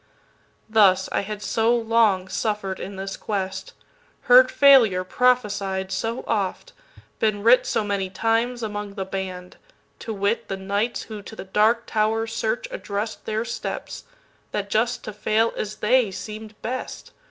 [0.67, 3.73] Thus, I had so long suffer'd, in this quest,
[4.21, 6.73] Heard failure prophesied so oft,
[7.19, 12.33] been writSo many times among "The Band"—to wit, The knights who to the Dark Tower's
[12.35, 17.11] search address'dTheir steps—that just to fail as they, seem'd best.